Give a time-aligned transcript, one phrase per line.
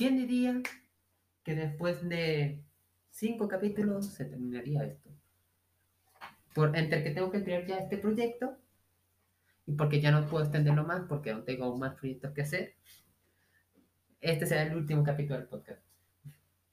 [0.00, 0.62] ¿Quién diría
[1.44, 2.64] que después de
[3.10, 5.10] cinco capítulos se terminaría esto?
[6.54, 8.56] Por, entre que tengo que crear ya este proyecto
[9.66, 12.76] y porque ya no puedo extenderlo más porque aún tengo más proyectos que hacer,
[14.22, 15.82] este será el último capítulo del podcast.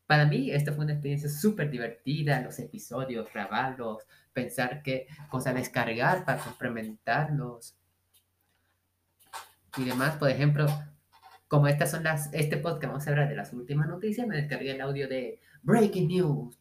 [0.05, 6.23] Para mí, esta fue una experiencia súper divertida, los episodios, grabarlos, pensar qué cosa descargar
[6.23, 7.75] para complementarlos
[9.78, 10.16] y demás.
[10.16, 10.66] Por ejemplo,
[11.48, 14.71] como estas son las, este podcast vamos a hablar de las últimas noticias, me descargué
[14.71, 16.60] el audio de Breaking News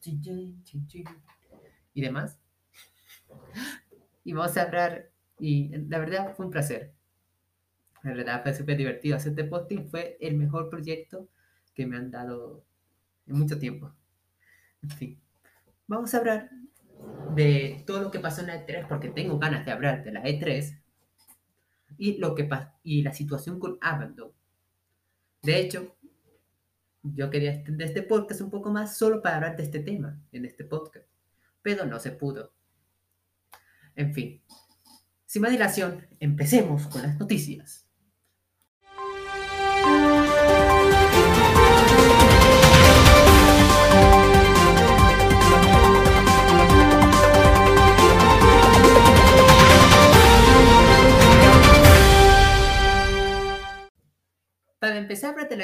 [1.94, 2.38] y demás.
[4.24, 6.92] Y vamos a hablar, y la verdad fue un placer.
[8.02, 11.28] La verdad fue súper divertido hacer este podcast, fue el mejor proyecto
[11.74, 12.64] que me han dado
[13.26, 13.92] en mucho tiempo.
[14.82, 15.20] En fin,
[15.86, 16.50] vamos a hablar
[17.34, 20.22] de todo lo que pasó en la E3 porque tengo ganas de hablar de la
[20.22, 20.80] E3
[21.98, 22.48] y, lo que
[22.82, 24.30] y la situación con Abandon.
[25.46, 25.96] De hecho,
[27.04, 30.44] yo quería extender este podcast un poco más solo para hablar de este tema en
[30.44, 31.06] este podcast,
[31.62, 32.52] pero no se pudo.
[33.94, 34.42] En fin,
[35.24, 37.85] sin más dilación, empecemos con las noticias.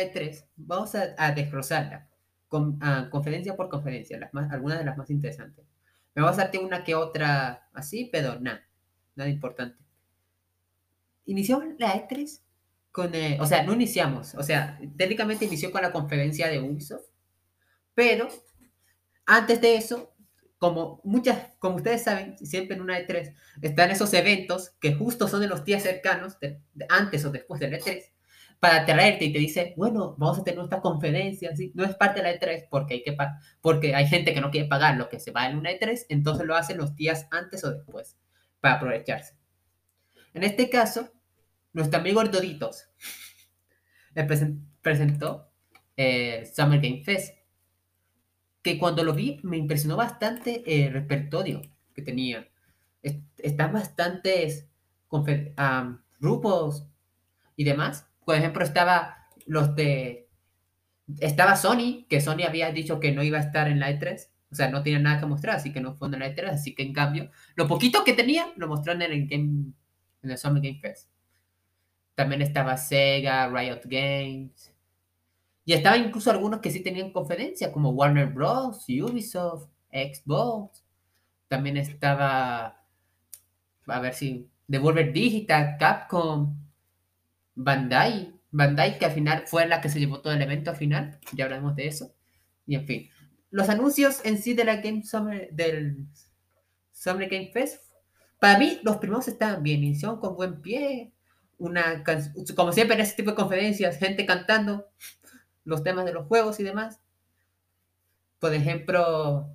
[0.05, 2.09] La E3, vamos a, a desglosarla
[2.53, 5.65] con, conferencia por conferencia, las más, algunas de las más interesantes.
[6.15, 8.63] Me voy a darte una que otra así, pero nada,
[9.17, 9.79] nada importante.
[11.25, 12.41] Inició la E3
[12.91, 17.07] con, eh, o sea, no iniciamos, o sea, técnicamente inició con la conferencia de Ubisoft,
[17.95, 18.29] pero
[19.25, 20.15] antes de eso,
[20.59, 25.41] como muchas, como ustedes saben, siempre en una E3 están esos eventos que justo son
[25.41, 26.37] de los días cercanos,
[26.91, 28.13] antes o después del E3,
[28.63, 31.73] para traerte y te dice, bueno, vamos a tener esta conferencia, ¿sí?
[31.75, 33.17] no es parte de la E3 porque hay, que
[33.61, 36.47] porque hay gente que no quiere pagar lo que se va en una E3, entonces
[36.47, 38.17] lo hacen los días antes o después,
[38.61, 39.37] para aprovecharse.
[40.33, 41.11] En este caso,
[41.73, 42.87] nuestro amigo Doritos
[44.15, 44.29] le
[44.81, 45.51] presentó
[45.97, 47.37] eh, Summer Game Fest,
[48.63, 51.63] que cuando lo vi me impresionó bastante el repertorio
[51.93, 52.49] que tenía.
[53.39, 54.69] Están bastantes
[56.21, 56.87] grupos
[57.57, 60.29] y demás por ejemplo, estaba los de.
[61.21, 64.29] Estaba Sony, que Sony había dicho que no iba a estar en la E3.
[64.51, 66.51] O sea, no tenía nada que mostrar, así que no fue en la E3.
[66.51, 69.73] Así que en cambio, lo poquito que tenía lo mostraron en el, game,
[70.23, 71.09] en el Summer Game Fest.
[72.15, 74.73] También estaba Sega, Riot Games.
[75.65, 80.85] Y estaba incluso algunos que sí tenían conferencia, como Warner Bros., Ubisoft, Xbox.
[81.49, 82.85] También estaba.
[83.87, 84.49] A ver si.
[84.67, 86.62] Devolver Digital, Capcom,
[87.55, 91.19] Bandai, Bandai que al final fue la que se llevó todo el evento al final,
[91.33, 92.15] ya hablamos de eso.
[92.67, 93.11] Y en fin,
[93.51, 96.07] los anuncios en sí de la Game Summer, del
[96.93, 97.83] Summer Game Fest,
[98.39, 101.13] para mí los primeros estaban bien, iniciaron con buen pie,
[101.59, 102.03] una
[102.57, 104.89] como siempre en ese tipo de conferencias, gente cantando
[105.65, 107.01] los temas de los juegos y demás.
[108.41, 109.49] Por ejemplo,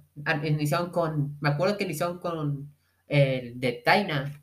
[0.43, 2.73] iniciaron con, me acuerdo que iniciaron con
[3.07, 4.41] el de Taina,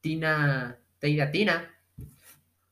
[0.00, 1.74] Tina, Tina,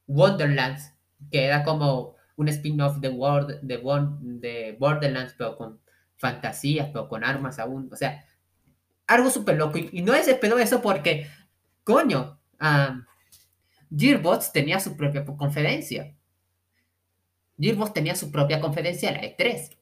[0.07, 0.93] Wonderlands,
[1.31, 3.79] que era como un spin-off de, World, de,
[4.23, 5.81] de Borderlands, pero con
[6.17, 7.89] fantasías, pero con armas aún.
[7.93, 8.25] O sea,
[9.07, 9.79] algo súper loco.
[9.79, 11.29] Y, no desesperó eso porque,
[11.83, 13.05] coño, um,
[14.53, 16.15] tenía su propia conferencia.
[17.59, 19.77] Gearbox tenía su propia conferencia, la E3.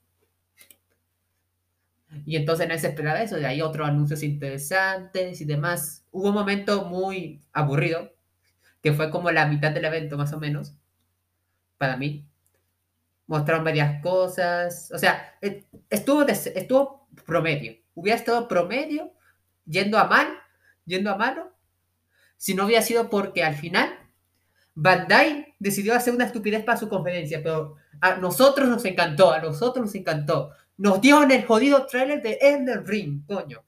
[2.25, 3.37] Y entonces no se esperaba eso.
[3.37, 6.07] De ahí otros anuncios interesantes y demás.
[6.11, 8.16] Hubo un momento muy aburrido
[8.87, 10.77] que fue como la mitad del evento más o menos,
[11.77, 12.25] para mí.
[13.27, 17.79] Mostraron varias cosas, o sea, e, estuvo, estuvo promedio.
[17.97, 19.13] Hubiera estado promedio,
[19.65, 20.29] yendo a mal,
[20.85, 21.53] yendo a malo,
[22.37, 23.93] si no hubiera sido porque al final
[24.77, 29.87] Bandai decidió hacer una estupidez para su conferencia, pero a nosotros nos encantó, a nosotros
[29.87, 30.53] nos encantó.
[30.77, 33.65] Nos dio en el jodido trailer de Ender Ring, coño.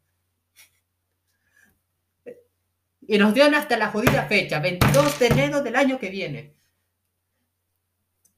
[3.11, 6.55] Y nos dieron hasta la jodida fecha, 22 de enero del año que viene.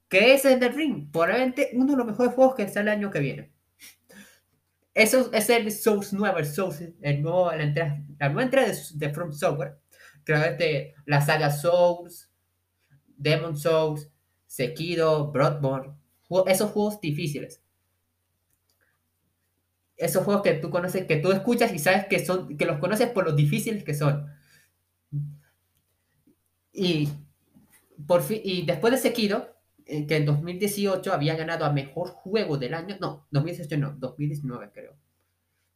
[0.09, 3.19] Que es el Ring, probablemente uno de los mejores juegos que está el año que
[3.19, 3.53] viene.
[4.95, 9.77] Eso es el Souls nuevo, el Souls, el nuevo, la, nueva entrega de, From Software.
[10.25, 12.31] De la saga Souls,
[13.17, 14.09] Demon Souls,
[14.47, 15.95] Sekiro, Bloodborne.
[16.47, 17.61] Esos juegos difíciles.
[19.97, 23.09] Esos juegos que tú conoces, que tú escuchas y sabes que son, que los conoces
[23.09, 24.39] por lo difíciles que son.
[26.73, 27.09] Y,
[28.07, 29.57] por fin, y después de Sekiro,
[29.87, 32.97] eh, que en 2018 había ganado a mejor juego del año.
[33.01, 34.95] No, 2018 no, 2019 creo.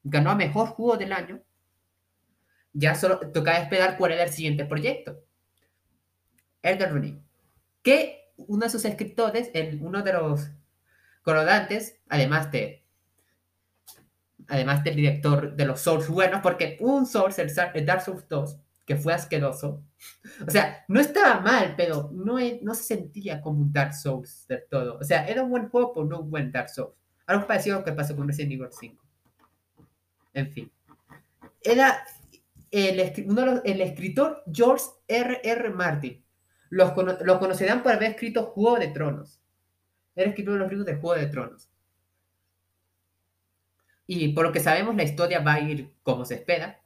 [0.05, 1.43] Ganó a mejor juego del año.
[2.73, 5.20] Ya solo tocaba esperar cuál era el siguiente proyecto.
[6.62, 7.19] Elden Ring.
[7.82, 10.50] Que uno de sus escritores, el, uno de los
[11.23, 12.85] colorantes, además de
[14.49, 18.97] además del director de los Souls buenos, porque un Souls, el Dark Souls 2, que
[18.97, 19.83] fue asqueroso.
[20.47, 24.65] O sea, no estaba mal, pero no, no se sentía como un Dark Souls del
[24.69, 24.99] todo.
[24.99, 26.95] O sea, era un buen juego, pero no un buen Dark Souls.
[27.27, 29.05] Algo parecido a lo que pasó con Resident Evil 5.
[30.35, 30.71] En fin.
[31.63, 32.05] Era
[32.71, 35.41] el, el escritor George R.
[35.43, 35.71] R.
[35.71, 36.23] Martin.
[36.71, 36.93] Los,
[37.23, 39.41] lo conocerán por haber escrito Juego de Tronos.
[40.15, 41.71] Era escritor de los libros de Juego de Tronos.
[44.07, 46.84] Y por lo que sabemos, la historia va a ir como se espera.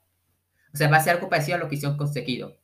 [0.72, 2.56] O sea, va a ser algo parecido a lo que hicieron conseguido.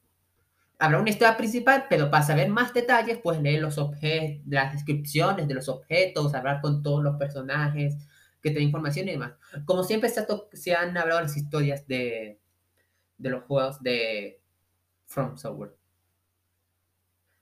[0.79, 5.49] Habrá una historia principal, pero para saber más detalles, pues leer los objetos, las descripciones
[5.49, 7.97] de los objetos, hablar con todos los personajes,
[8.43, 9.33] que te información y demás.
[9.65, 10.11] Como siempre
[10.53, 12.39] se, han hablado las historias de,
[13.17, 14.43] de los juegos de
[15.07, 15.75] From Software.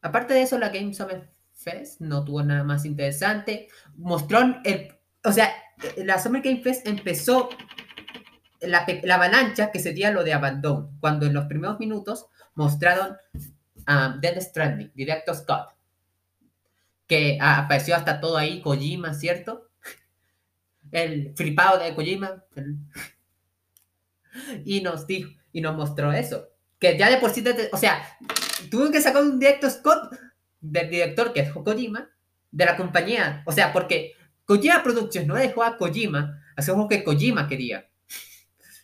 [0.03, 3.69] Aparte de eso, la Game Summer Fest no tuvo nada más interesante.
[3.97, 4.94] Mostró el...
[5.25, 5.53] O sea,
[5.97, 7.49] la Summer Game Fest empezó
[8.62, 13.17] la, avalancha que sería lo de Abandon, cuando en los primeros minutos mostraron
[13.87, 15.70] a Dead Stranding, Director Scott,
[17.06, 19.69] que apareció hasta todo ahí, Kojima, ¿cierto?
[20.91, 22.44] El flipado de Kojima.
[24.64, 26.49] Y nos dijo, y nos mostró eso.
[26.79, 28.03] Que ya de por sí, o sea,
[28.70, 30.14] tuvo que sacar un Director Scott
[30.62, 32.09] del director que es Kojima,
[32.50, 33.43] de la compañía.
[33.44, 34.14] O sea, porque
[34.47, 37.87] Kojima Productions no dejó a Kojima hacer que Kojima quería.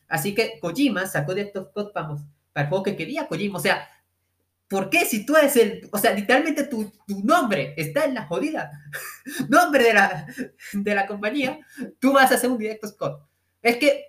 [0.08, 2.16] Así que Kojima sacó de estos codes para,
[2.55, 3.58] el juego que quería Kojima.
[3.58, 3.88] O sea,
[4.69, 5.88] ¿por qué si tú eres el...
[5.93, 8.70] O sea, literalmente tu, tu nombre está en la jodida
[9.49, 10.26] nombre de la,
[10.72, 11.60] de la compañía,
[11.99, 13.22] tú vas a hacer un directo Scott.
[13.62, 14.05] Es que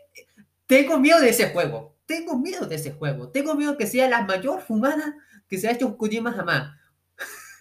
[0.66, 1.98] tengo miedo de ese juego.
[2.06, 3.30] Tengo miedo de ese juego.
[3.30, 5.16] Tengo miedo que sea la mayor fumada
[5.48, 6.76] que se ha hecho Kojima jamás.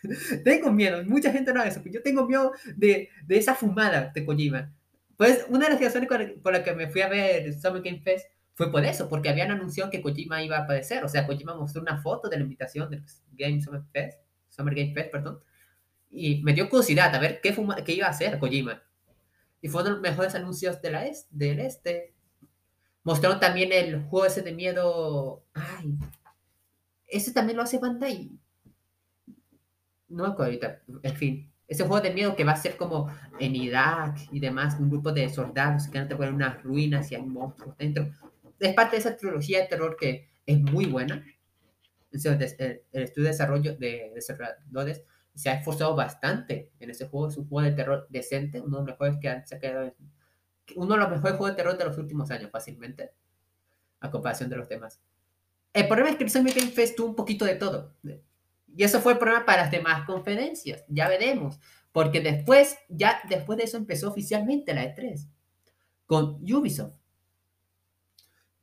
[0.45, 1.03] tengo miedo.
[1.05, 1.83] Mucha gente no hace eso.
[1.87, 4.73] Yo tengo miedo de, de esa fumada de Kojima.
[5.19, 8.29] Pues una de las razones por las que me fui a ver Summer Game Fest
[8.55, 11.05] fue por eso, porque habían anunciado que Kojima iba a aparecer.
[11.05, 14.95] O sea, Kojima mostró una foto de la invitación del Game Summer Fest, Summer Game
[14.95, 15.41] Fest, perdón.
[16.09, 17.53] Y me dio curiosidad a ver qué,
[17.93, 18.81] iba a hacer Kojima.
[19.61, 22.15] Y fue uno de los mejores anuncios de la del este.
[23.03, 25.43] Mostraron también el juego ese de miedo.
[25.53, 25.99] Ay.
[27.09, 28.31] Ese también lo hace Bandai.
[30.09, 30.83] No me acuerdo ahorita.
[31.03, 31.53] En fin.
[31.69, 35.13] Ese juego de miedo que va a ser como en Irak y demás, un grupo
[35.13, 38.11] de soldados que van a tener unas ruinas y hay monstruos dentro.
[38.59, 41.25] Es parte de esa trilogía de terror que es muy buena.
[42.11, 45.03] El, estudio de desarrollo de desarrolladores
[45.35, 47.29] se ha esforzado bastante en ese juego.
[47.29, 49.61] Es un juego de terror decente, uno de los mejores que han, se
[50.75, 53.13] uno de los mejores juegos de terror de los últimos años, fácilmente,
[54.01, 55.01] a comparación de los demás.
[55.73, 57.95] El problema es que el Game Fest tuvo un poquito de todo.
[58.79, 60.85] Y eso fue el problema para las demás conferencias.
[60.87, 61.59] Ya veremos.
[61.91, 65.27] Porque después, ya después de eso empezó oficialmente la E3
[66.07, 66.95] con Ubisoft.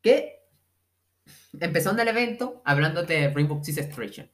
[0.01, 0.45] Que
[1.59, 4.31] empezó en el evento hablando de Rainbow Six Extraction.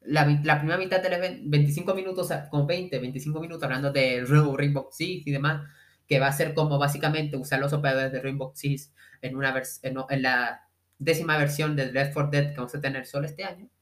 [0.00, 4.88] La, la, primera mitad del evento, 25 minutos, con 20, 25 minutos hablando de Rainbow
[4.90, 5.62] Six y demás,
[6.08, 9.96] que va a ser como básicamente usar los operadores de Rainbow Six en, una en,
[10.08, 10.69] en la
[11.00, 13.68] décima versión de Left 4 Dead que vamos a tener solo este año.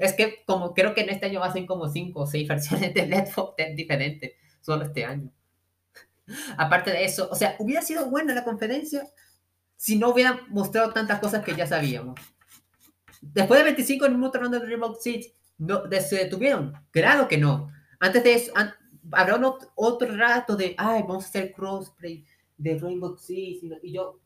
[0.00, 2.48] Es que como creo que en este año va a ser como 5 o 6
[2.48, 5.30] versiones de Left 4 Dead diferentes, solo este año.
[6.56, 9.06] Aparte de eso, o sea, hubiera sido buena la conferencia
[9.76, 12.18] si no hubieran mostrado tantas cosas que ya sabíamos.
[13.20, 16.72] Después de 25 minutos hablando de Rainbow Six, no, ¿se detuvieron?
[16.90, 17.70] Claro que no.
[18.00, 18.52] Antes de eso,
[19.12, 19.40] habrá
[19.74, 22.24] otro rato de, ay, vamos a hacer crossplay
[22.56, 23.62] de Rainbow Six.
[23.82, 24.20] y yo,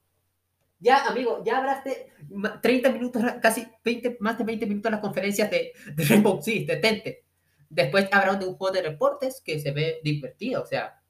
[0.82, 2.12] ya, amigo, ya hablaste
[2.60, 7.24] 30 minutos, casi 20, más de 20 minutos las conferencias de, de Rainbow Six, detente.
[7.70, 11.00] Después habrá de un juego de reportes que se ve divertido, o sea,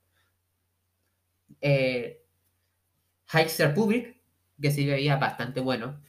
[1.60, 2.22] eh,
[3.32, 4.20] Republic,
[4.60, 6.00] que se veía bastante bueno.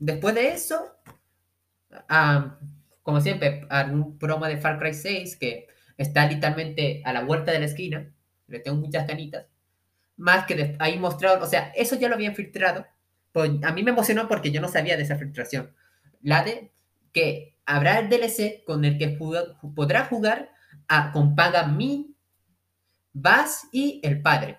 [0.00, 0.96] Después de eso,
[3.02, 7.60] como siempre, un promo de Far Cry 6 que está literalmente a la vuelta de
[7.60, 8.12] la esquina.
[8.48, 9.46] Le tengo muchas canitas
[10.20, 12.86] más que ahí mostraron, o sea, eso ya lo habían filtrado.
[13.32, 15.74] Pues a mí me emocionó porque yo no sabía de esa filtración.
[16.20, 16.72] La de
[17.12, 19.18] que habrá el DLC con el que
[19.74, 20.52] podrá jugar
[20.88, 22.14] a, con Paga Mi,
[23.12, 24.58] Bass y el padre.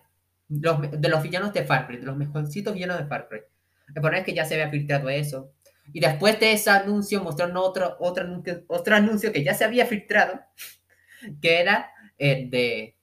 [0.49, 3.41] de los villanos de Far Cry, de los mejorcitos villanos de Far Cry.
[3.87, 5.53] El problema es que ya se había filtrado eso.
[5.93, 10.41] Y después de ese anuncio mostraron otro, otro, otro anuncio que ya se había filtrado,
[11.39, 12.97] que era el de,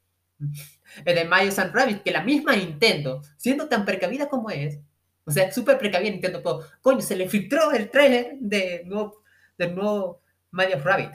[1.04, 4.78] el de Mario Sun Rabbit, que la misma Nintendo, siendo tan precavida como es,
[5.24, 6.42] o sea, súper precavida Nintendo,
[6.80, 9.22] coño, se le filtró el trailer de nuevo,
[9.58, 11.10] del nuevo Mario Rabbit.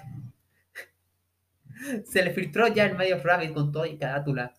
[2.05, 4.53] Se le filtró ya el Mario Rabbit con todo y carátula.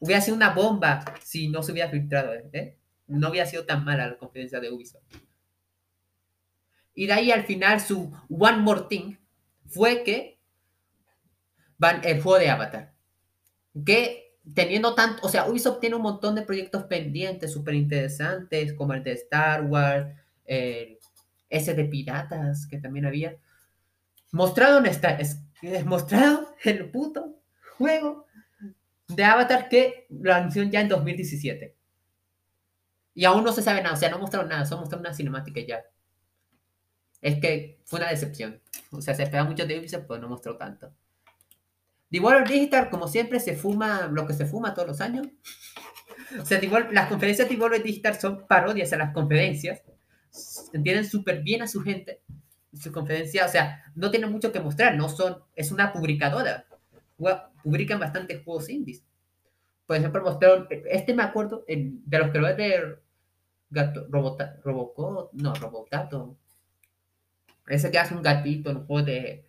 [0.00, 2.76] Hubiera sido una bomba si no se hubiera filtrado, ¿eh?
[3.06, 5.02] No hubiera sido tan mala la conferencia de Ubisoft.
[6.94, 9.16] Y de ahí al final su One More Thing
[9.66, 10.40] fue que
[11.78, 12.94] van el juego de Avatar.
[13.86, 18.94] Que teniendo tanto, o sea, Ubisoft tiene un montón de proyectos pendientes súper interesantes, como
[18.94, 20.08] el de Star Wars,
[20.46, 23.36] ese de piratas que también había.
[24.30, 25.40] Mostrado, está, es,
[25.84, 27.40] mostrado el puto
[27.76, 28.26] juego
[29.08, 31.74] de Avatar que lo anunció ya en 2017.
[33.14, 35.60] Y aún no se sabe nada, o sea, no mostraron nada, solo mostraron una cinemática
[35.66, 35.82] ya.
[37.20, 38.60] Es que fue una decepción.
[38.92, 40.92] O sea, se esperaba mucho de Ubisoft, pero no mostró tanto.
[42.10, 45.28] Devolver Digital, como siempre, se fuma lo que se fuma todos los años.
[46.40, 46.60] O sea,
[46.90, 49.82] las conferencias de Devolver Digital son parodias a las conferencias.
[50.72, 52.22] Entienden súper bien a su gente.
[52.74, 56.66] Su conferencia, o sea, no tienen mucho que mostrar, no son, es una publicadora.
[57.62, 59.02] Publican bastantes juegos indies.
[59.86, 62.98] Por ejemplo, mostraron, este me acuerdo, de los creadores de
[63.70, 66.36] Gato, Robocop, no, Robotato.
[67.66, 69.44] Ese que hace un gatito un juego de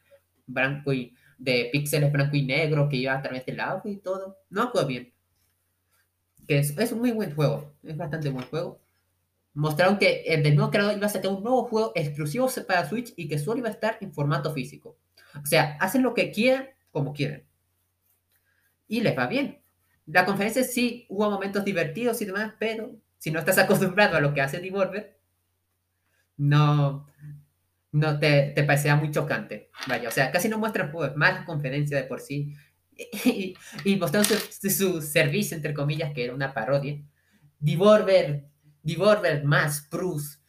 [0.45, 4.37] blanco y de píxeles blanco y negro que iba a través del agua y todo.
[4.49, 5.13] No acuerdo bien.
[6.47, 7.73] Que es, es un muy buen juego.
[7.83, 8.79] Es bastante buen juego.
[9.53, 13.13] Mostraron que el del nuevo creador iba a sacar un nuevo juego exclusivo para Switch
[13.15, 14.97] y que solo iba a estar en formato físico.
[15.41, 17.45] O sea, hacen lo que quieran, como quieren.
[18.87, 19.61] Y les va bien.
[20.05, 24.33] La conferencia sí hubo momentos divertidos y demás, pero si no estás acostumbrado a lo
[24.33, 25.19] que hace Devolver,
[26.37, 27.05] no,
[27.91, 29.69] no te, te parecerá muy chocante.
[29.87, 31.45] Vaya, o sea, casi no muestran más la
[31.97, 32.53] de por sí.
[33.23, 33.55] Y,
[33.85, 37.01] y mostraron su, servicio, entre comillas, que era una parodia.
[37.57, 38.45] Devolver,
[38.83, 40.39] Devolver más Bruce,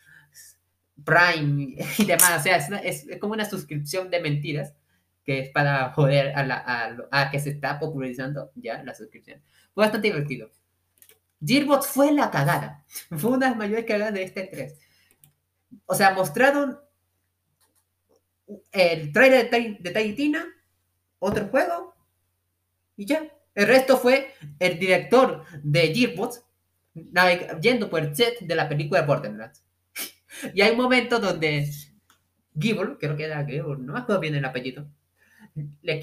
[1.04, 2.40] Prime y demás.
[2.40, 4.74] O sea, es, es, como una suscripción de mentiras
[5.24, 9.40] que es para joder a, la, a, a que se está popularizando ya la suscripción.
[9.72, 10.50] Fue bastante divertido.
[11.44, 12.84] Gearbox fue la cagada.
[13.16, 14.78] Fue una de las mayores cagadas de este 3.
[15.86, 16.78] O sea, mostraron
[18.72, 20.46] el trailer de, de Taitina,
[21.18, 21.94] otro juego,
[22.96, 23.24] y ya.
[23.54, 26.44] El resto fue el director de Gearbox
[27.60, 29.64] yendo por el set de la película de Borderlands.
[30.54, 31.68] y hay un momento donde
[32.58, 34.86] Gibble, creo que era Gibble, no me acuerdo bien el apellido,
[35.82, 36.00] le,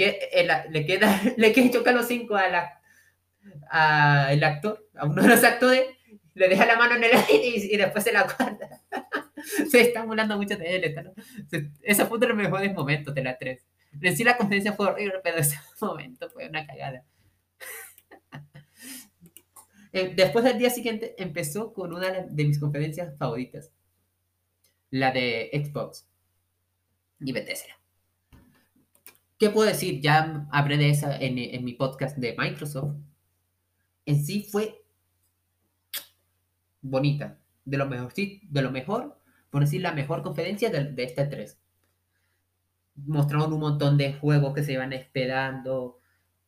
[0.69, 2.73] le queda, le queda chocar los cinco a la
[3.69, 5.83] a el actor, a uno de los actores,
[6.33, 8.81] le deja la mano en el aire y, después se la guarda.
[9.69, 10.95] se está molando mucho de él.
[10.95, 11.13] ¿no?
[11.81, 13.65] Ese fue uno de los mejores momentos de la 3.
[14.01, 17.05] En sí la conferencia fue horrible, pero ese momento fue una cagada.
[19.93, 23.71] Eh, después del día siguiente empezó con una de mis conferencias favoritas,
[24.91, 26.05] la de Xbox
[27.21, 27.79] y Bethesda.
[29.39, 30.01] ¿Qué puedo decir?
[30.01, 32.97] Ya hablé de esa en, en mi podcast de Microsoft
[34.07, 34.83] en sí fue
[36.81, 39.16] bonita, de lo mejor, sí, de lo mejor,
[39.49, 41.57] por decir la mejor conferencia de, de este 3.
[43.05, 45.99] Mostraron un montón de juegos que se iban esperando,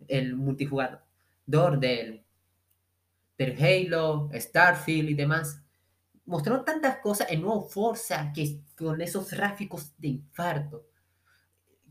[0.07, 2.23] el multijugador del,
[3.37, 5.61] del Halo, Starfield y demás.
[6.25, 10.89] Mostraron tantas cosas, el nuevo Forza, que con esos gráficos de infarto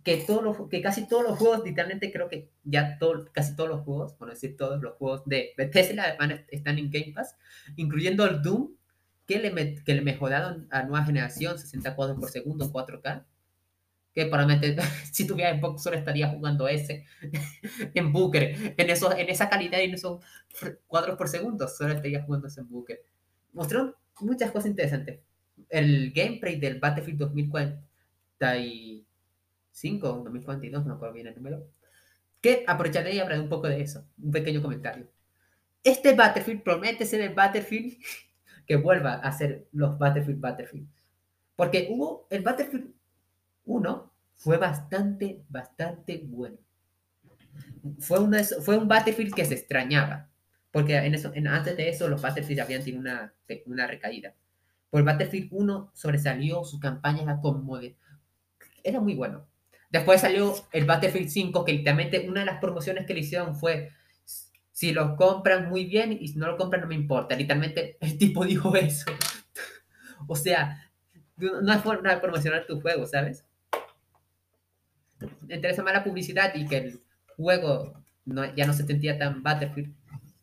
[0.08, 3.68] que, todos los, que casi todos los juegos, literalmente creo que ya todo, casi todos
[3.68, 6.16] los juegos, por decir todos los juegos de Bethesda
[6.48, 7.36] están en Game Pass,
[7.76, 8.70] incluyendo el Doom,
[9.28, 13.26] que le, que le mejoraron a nueva generación, 60 cuadros por segundo, 4K,
[14.14, 14.74] que probablemente
[15.12, 17.04] si tuviera en solo estaría jugando ese
[17.94, 20.24] en Booker, en, eso, en esa calidad y en esos
[20.86, 23.04] cuadros por segundo, solo estaría jugando ese en Booker.
[23.52, 25.20] Mostraron muchas cosas interesantes.
[25.68, 29.06] El gameplay del Battlefield 2040 y
[29.72, 31.68] 5, 2042, no me acuerdo bien el número,
[32.40, 35.06] que aprovecharé y hablaré un poco de eso, un pequeño comentario.
[35.84, 37.98] Este Battlefield promete ser el Battlefield
[38.68, 40.86] que vuelva a ser los Battlefield Battlefield.
[41.56, 42.92] Porque hubo el Battlefield
[43.64, 46.58] 1 fue bastante, bastante bueno.
[47.98, 50.28] Fue, una, fue un Battlefield que se extrañaba.
[50.70, 53.32] Porque en eso, en, antes de eso los Battlefield habían tenido una,
[53.64, 54.34] una recaída.
[54.90, 57.80] Por Battlefield 1 sobresalió, su campaña era como
[58.84, 59.46] era muy bueno.
[59.90, 63.90] Después salió el Battlefield 5, que literalmente una de las promociones que le hicieron fue,
[64.78, 67.34] si lo compran muy bien y si no lo compran no me importa.
[67.34, 69.10] Literalmente el tipo dijo eso.
[70.28, 70.88] o sea,
[71.36, 73.44] no es forma de promocionar tu juego, ¿sabes?
[75.48, 77.00] interesa más la publicidad y que el
[77.36, 78.00] juego
[78.54, 79.92] ya no se sentía tan Battlefield,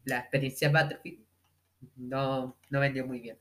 [0.04, 1.24] la experiencia Battlefield
[1.96, 3.38] no, no vendió muy bien.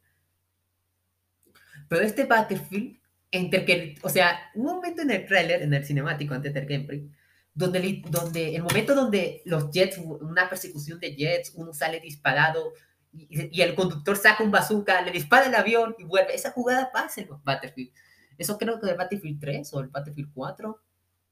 [1.89, 3.01] Pero este Battlefield,
[3.33, 7.11] entre que, o sea, un momento en el trailer, en el cinemático antes del gameplay,
[7.55, 12.73] donde, el momento donde los jets, una persecución de jets, uno sale disparado
[13.13, 16.35] y, el conductor saca un bazooka, le dispara el avión y vuelve.
[16.35, 17.93] Esa jugada pasa en los Battlefield.
[18.37, 20.81] Eso creo que el Battlefield 3 o el Battlefield 4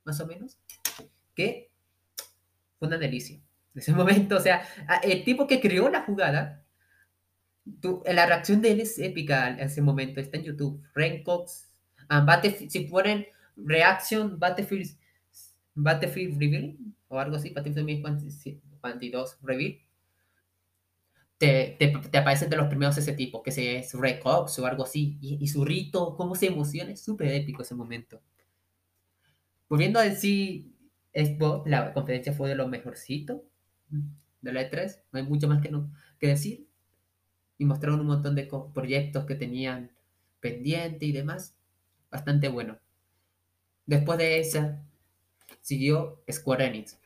[0.04, 0.58] más o menos,
[1.34, 1.70] que
[2.78, 3.36] fue una delicia.
[3.74, 4.62] En ese momento, o sea,
[5.02, 6.64] el tipo que creó la jugada,
[8.04, 10.82] la reacción de él es épica en ese momento, está en YouTube.
[10.92, 11.68] Frank Cox,
[12.10, 12.26] um,
[12.68, 13.26] si ponen
[13.56, 14.96] reaction Battlefield,
[15.74, 16.76] Battlefield Reveal
[17.08, 19.78] o algo así, Battlefield 2022 Reveal,
[21.38, 24.84] te, te, te, aparecen de los primeros ese tipo, que es Ray Cox o algo
[24.84, 28.20] así, y, y su rito, cómo se emociona, es súper épico ese momento.
[29.68, 30.72] Volviendo a decir,
[31.14, 33.44] Xbox, la conferencia fue de lo mejorcito
[34.40, 36.66] de la E3, no hay mucho más que, no, que decir.
[37.58, 39.90] Y mostraron un montón de proyectos que tenían
[40.40, 41.56] pendiente y demás.
[42.10, 42.78] Bastante bueno.
[43.86, 44.82] Después de esa,
[45.62, 46.98] siguió Square Enix.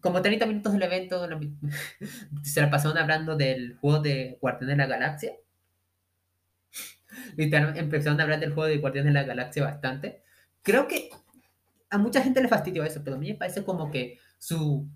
[0.00, 1.26] como 30 minutos del evento,
[2.42, 5.32] se la pasaron hablando del juego de Guardián de la Galaxia.
[7.36, 10.26] Literalmente empezaron a hablar del juego de Guardián de la Galaxia bastante
[10.66, 11.10] creo que
[11.90, 14.88] a mucha gente le fastidió eso, pero a mí me parece como que su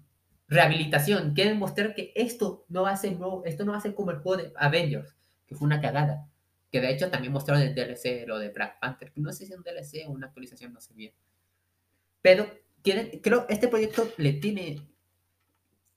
[0.49, 4.11] rehabilitación, quieren mostrar que esto no va a ser, esto no va a ser como
[4.11, 5.15] el juego de Avengers,
[5.47, 6.29] que fue una cagada.
[6.73, 9.59] Que de hecho también mostraron el DLC, lo de Black Panther, no sé si es
[9.59, 11.13] un DLC o una actualización, no sé bien.
[12.23, 12.51] Pero
[12.83, 14.87] quieren, creo este proyecto le tiene.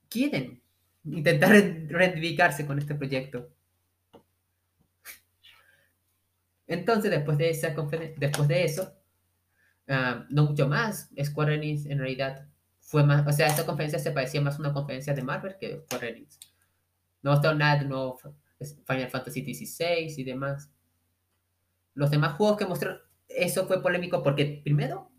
[0.09, 0.61] Quieren
[1.05, 3.49] intentar reivindicarse con este proyecto.
[6.67, 7.75] Entonces, después de esa
[8.17, 9.03] después de eso,
[9.87, 11.09] Ah, no mucho más.
[11.21, 12.47] Square Enix en realidad
[12.79, 15.69] fue más, o sea, esta conferencia se parecía más a una conferencia de Marvel que
[15.69, 16.39] de Square Enix.
[17.21, 18.19] No mostraron nada de nuevo
[18.87, 20.71] Final Fantasy XVI y demás.
[21.93, 25.11] Los demás juegos que mostraron, eso fue polémico porque primero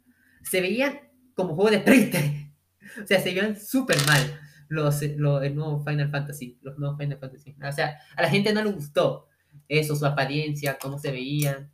[0.44, 1.00] se veían
[1.34, 2.10] como juegos de Play
[3.02, 7.18] O sea, se veían súper mal los, los, el nuevo Final Fantasy, los nuevos Final
[7.18, 7.56] Fantasy.
[7.60, 9.28] O sea, a la gente no le gustó
[9.68, 11.72] eso, su apariencia, cómo se veían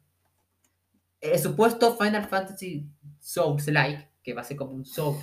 [1.20, 2.88] el supuesto Final Fantasy
[3.20, 5.16] Souls Like, que va a ser como un Soul,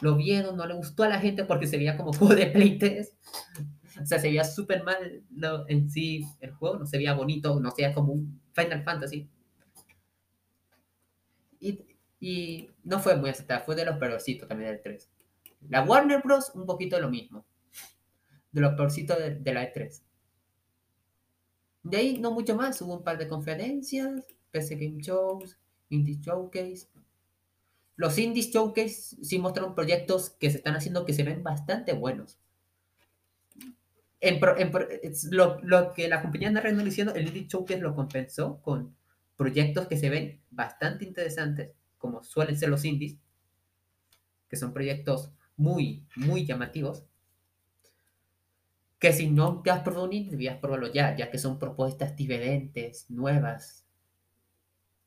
[0.00, 3.14] lo vieron, no le gustó a la gente porque se veía como juego de playtest.
[4.00, 5.24] O sea, se veía súper mal
[5.68, 9.28] en sí el juego, no se veía bonito, no se veía como un Final Fantasy.
[11.60, 11.80] Y,
[12.20, 15.08] y no fue muy aceptada, fue de los peorcitos también del 3.
[15.68, 16.52] La Warner Bros.
[16.54, 17.44] un poquito lo mismo.
[18.52, 20.02] De los peorcitos de, la E3.
[21.82, 25.58] De ahí no mucho más, hubo un par de conferencias PC Game Shows,
[25.90, 26.88] Indie Showcase.
[27.96, 32.38] Los Indie Showcase sí mostraron proyectos que se están haciendo que se ven bastante buenos.
[34.20, 34.40] En
[35.30, 38.96] lo, que la compañía anda diciendo, el Indie Showcase lo compensó con
[39.36, 43.18] proyectos que se ven bastante interesantes, como suelen ser los indies,
[44.48, 47.04] que son proyectos muy, muy llamativos,
[48.98, 52.16] que si no te has probado un indie, debías probarlo ya, ya que son propuestas
[52.16, 53.84] diferentes, nuevas,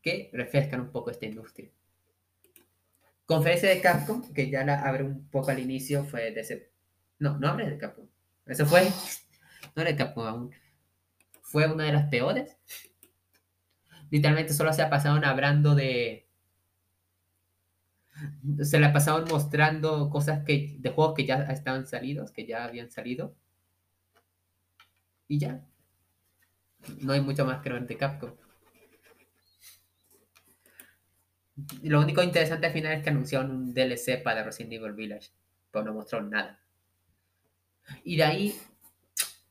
[0.02, 1.70] que refrescan un poco esta industria.
[3.26, 6.72] Conferencia de Capcom, que ya la abre un poco al inicio, fue de ese...
[7.20, 8.06] No, no abre de Capcom.
[8.46, 8.90] Eso fue...
[9.76, 10.52] No era de Capcom aún.
[11.42, 12.58] Fue una de las peores.
[14.10, 16.28] Literalmente solo se ha pasado hablando de...
[18.64, 22.92] Se la pasaron mostrando cosas que, de juegos que ya estaban salidos, que ya habían
[22.92, 23.36] salido.
[25.28, 25.66] Y ya.
[27.00, 28.32] No hay mucho más que ver Capcom.
[31.84, 35.30] lo único interesante al final es que anunciaron un DLC para Resident Evil Village,
[35.70, 36.60] pero no mostraron nada.
[38.04, 38.56] Y de ahí,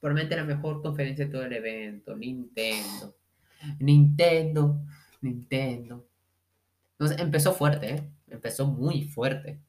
[0.01, 3.17] probablemente la mejor conferencia de todo el evento, Nintendo.
[3.79, 4.81] Nintendo,
[5.21, 6.07] Nintendo.
[6.93, 8.11] Entonces, empezó fuerte, ¿eh?
[8.31, 9.61] Empezó muy fuerte.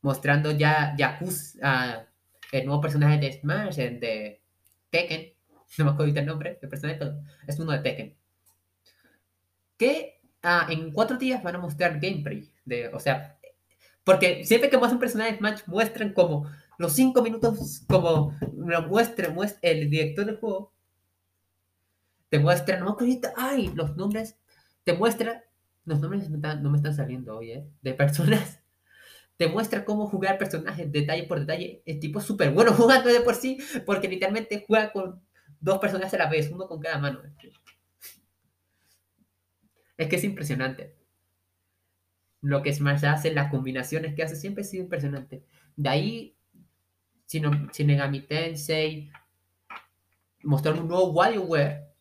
[0.00, 2.08] Mostrando ya Yakuza,
[2.50, 4.42] el nuevo personaje de Smash, el de
[4.90, 5.32] Tekken.
[5.78, 7.14] No me acuerdo el nombre del personaje, pero
[7.46, 8.14] es uno de Tekken.
[9.78, 12.52] Que ah, en cuatro días van a mostrar gameplay.
[12.66, 13.38] De, o sea,
[14.04, 16.46] porque siempre que muestran un personaje de Smash, muestran como
[16.78, 20.72] los cinco minutos, como lo muestra, muestra el director del juego.
[22.28, 24.36] Te muestra, no ahorita, ay, los nombres,
[24.84, 25.44] te muestra,
[25.84, 27.68] los nombres no me están saliendo hoy, ¿eh?
[27.80, 28.60] De personas.
[29.36, 31.82] Te muestra cómo jugar personajes detalle por detalle.
[31.86, 35.20] El tipo es súper bueno jugando de por sí, porque literalmente juega con
[35.60, 37.20] dos personajes a la vez, uno con cada mano.
[39.98, 40.96] Es que es impresionante.
[42.40, 45.44] Lo que Smash hace, las combinaciones que hace, siempre ha sido impresionante.
[45.76, 46.36] De ahí,
[47.28, 49.12] Shinigami Tensei,
[50.42, 51.91] mostrar un nuevo WarioWare,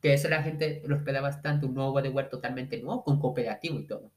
[0.00, 3.86] que eso la gente lo espera bastante, un nuevo WarioWare totalmente nuevo, con cooperativo y
[3.86, 4.12] todo.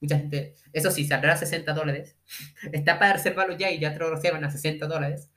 [0.00, 2.16] Mucha gente, eso sí, saldrá a 60 dólares.
[2.72, 5.30] Está para reservarlo ya y ya te lo reservan a 60 dólares.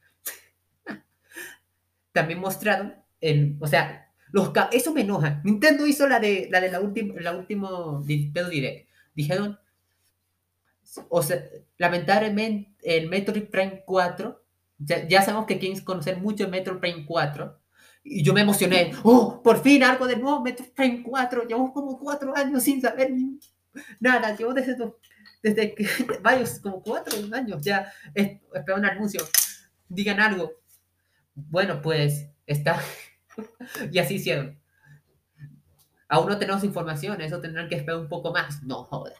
[2.12, 5.42] También mostraron, en, o sea, los, eso me enoja.
[5.44, 8.90] Nintendo hizo la de la, de la, última la último Nintendo Direct.
[9.14, 9.60] Dijeron,
[11.10, 11.44] o sea,
[11.78, 14.44] lamentablemente el Metroid Prime 4,
[14.80, 17.60] ya, ya sabemos que quieren conocer mucho el Metroid Prime 4,
[18.04, 18.92] y yo me emocioné.
[19.04, 19.42] ¡Oh!
[19.42, 21.48] Por fin algo de nuevo, Metroid Prime 4.
[21.48, 23.12] Llevamos como cuatro años sin saber
[24.00, 24.36] nada.
[24.36, 24.76] Llevo desde,
[25.42, 25.88] desde que
[26.22, 29.22] varios, como cuatro años ya espero un anuncio.
[29.88, 30.52] Digan algo.
[31.34, 32.80] Bueno, pues está.
[33.92, 34.60] y así hicieron.
[36.10, 38.62] Aún no tenemos información, eso tendrán que esperar un poco más.
[38.64, 39.16] No joder.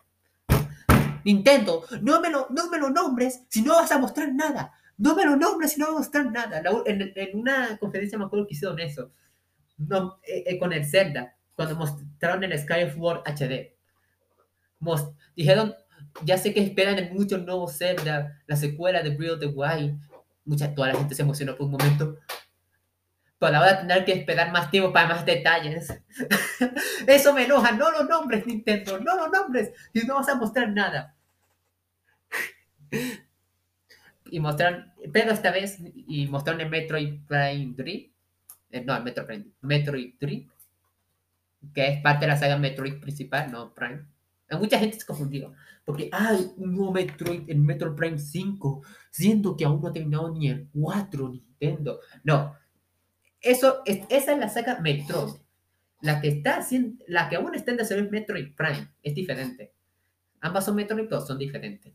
[1.24, 4.74] Nintendo, no me lo, no me lo nombres si no vas a mostrar nada.
[4.98, 6.62] No me lo nombres y no va a mostrar nada.
[6.86, 9.12] en, una conferencia me acuerdo que hicieron eso.
[9.78, 13.76] No, eh, eh, con el Zelda, cuando mostraron el Skyward HD.
[15.36, 15.76] dijeron,
[16.24, 20.00] ya sé que esperan mucho el nuevo Zelda, la secuela de Breath of the Wild.
[20.46, 22.18] Mucha, toda la gente se emocionó por un momento.
[23.40, 25.94] Pero ahora tener que esperar más tiempo para más detalles.
[27.08, 27.72] Eso me enoja.
[27.72, 29.00] No lo nombres, Nintendo.
[29.00, 29.72] No lo nombres.
[29.94, 31.16] Y no vas a mostrar nada
[34.34, 37.88] y mostraron, pero esta vez, y mostraron el Metroid Prime 3,
[38.72, 40.48] eh, no, el Metroid Prime, Metroid 3,
[41.72, 44.08] que es parte de la saga Metroid principal, no Prime.
[44.54, 45.54] mucha gente se confundido,
[45.86, 46.10] porque
[46.58, 50.68] un nuevo Metroid, el Metroid Prime 5, siendo que aún no ha terminado ni el
[50.74, 52.00] 4 Nintendo.
[52.24, 52.56] No,
[53.40, 55.36] eso es, esa es la saga Metroid.
[56.02, 59.74] La que está haciendo, la que aún está en desarrollo es Metroid Prime, es diferente.
[60.42, 61.94] Ambas son Metroid, pero son diferentes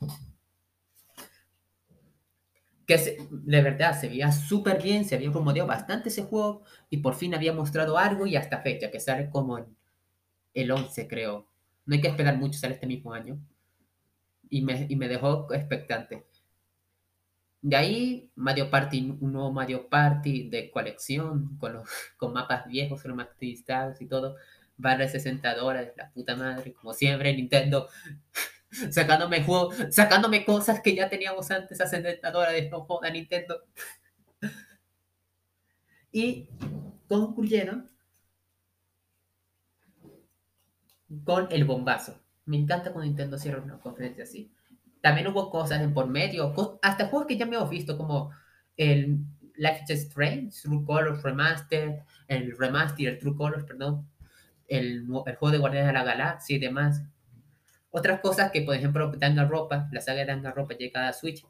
[2.89, 7.15] que de verdad se veía súper bien, se había promovido bastante ese juego y por
[7.15, 9.59] fin había mostrado algo y hasta fecha, que sale como
[10.55, 11.47] el 11 creo.
[11.85, 13.39] No hay que esperar mucho, sale este mismo año.
[14.49, 16.25] Y me, y me dejó expectante.
[17.61, 23.03] De ahí, Mario Party, un nuevo Mario Party de colección, con, los, con mapas viejos,
[23.05, 24.37] remasterizados y todo.
[24.79, 27.89] Vale 60 dólares, la puta madre, como siempre, Nintendo
[28.91, 33.63] sacándome juegos, sacándome cosas que ya teníamos antes a 70 dólares, no joda Nintendo.
[36.11, 36.49] Y
[37.07, 37.91] concluyeron
[41.25, 42.19] con el bombazo.
[42.47, 44.51] Me encanta cuando Nintendo cierra una conferencia así.
[45.03, 48.31] También hubo cosas en por medio, hasta juegos que ya hemos visto, como
[48.77, 49.19] el
[49.57, 54.09] Life is Strange, True Colors Remaster, el Remaster, el True Colors, perdón,
[54.67, 57.03] el, el juego de Guardianes de la Galaxia y demás.
[57.91, 61.45] Otras cosas que, por ejemplo, Danganronpa, la saga de Danganronpa llega a Switch.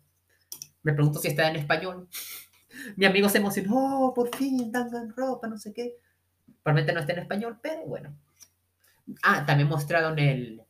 [0.82, 2.08] Me pregunto si está en español.
[2.96, 5.96] Mi amigo se emocionó, oh, por fin, Danganronpa, no sé qué.
[6.62, 8.16] Probablemente no está en español, pero bueno.
[9.22, 10.62] Ah, también mostraron el,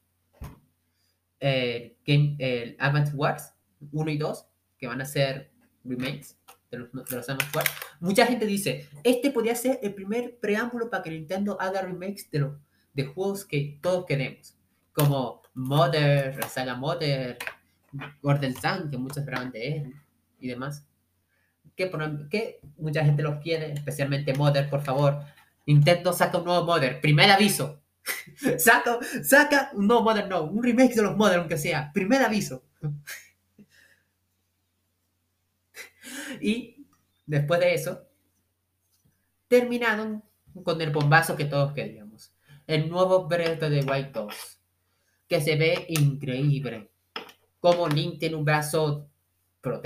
[1.40, 3.52] el, game, el Advance Wars
[3.92, 4.46] 1 y 2,
[4.78, 5.50] que van a ser
[5.84, 6.38] remakes
[6.70, 7.70] de los, de los Advance Wars.
[8.00, 12.38] Mucha gente dice, este podría ser el primer preámbulo para que Nintendo haga remakes de,
[12.38, 12.58] los,
[12.94, 14.57] de juegos que todos queremos.
[14.98, 17.38] Como Mother, la saga Mother,
[18.20, 19.94] Gordon Sun, que muchos graban de él
[20.40, 20.84] y demás.
[21.76, 21.88] Que,
[22.76, 25.20] mucha gente los quiere, especialmente Mother, por favor.
[25.66, 27.80] Nintendo saca un nuevo Mother, primer aviso.
[28.58, 32.64] saca, saca un nuevo Mother, no, un remake de los Mother, aunque sea, primer aviso.
[36.40, 36.84] y
[37.24, 38.02] después de eso,
[39.46, 40.24] terminaron
[40.64, 42.32] con el bombazo que todos queríamos.
[42.66, 44.57] El nuevo Breath of the Wild 2
[45.28, 46.90] que se ve increíble.
[47.60, 49.08] Como Link tiene un brazo
[49.64, 49.80] uh,